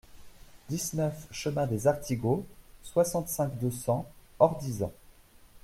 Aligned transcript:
dix-neuf 0.69 1.27
chemin 1.29 1.67
des 1.67 1.85
Artigaux, 1.85 2.43
soixante-cinq, 2.81 3.59
deux 3.59 3.69
cents, 3.69 4.07
Ordizan 4.39 4.91